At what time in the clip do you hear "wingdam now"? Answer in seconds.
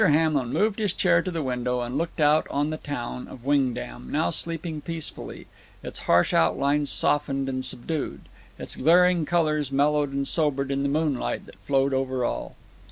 3.45-4.31